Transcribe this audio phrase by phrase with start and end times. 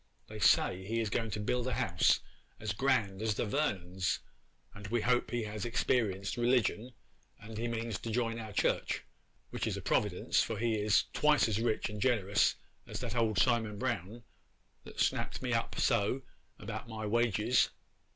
[0.25, 2.21] They say he is going to build a house
[2.59, 4.17] as grand as the Vernons';
[4.73, 6.95] and we hope he has experienced religion,
[7.39, 9.03] and he means to join our church,
[9.51, 12.55] which is a providence, for he is twice as rich and generous
[12.87, 14.23] as that old Simon Brown
[14.85, 16.23] that snapped me up so
[16.57, 17.69] about my wages.